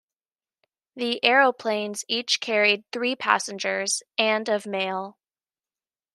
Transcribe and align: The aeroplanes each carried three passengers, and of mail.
The 0.95 1.23
aeroplanes 1.23 2.05
each 2.07 2.39
carried 2.39 2.91
three 2.91 3.15
passengers, 3.15 4.01
and 4.17 4.49
of 4.49 4.65
mail. 4.65 5.19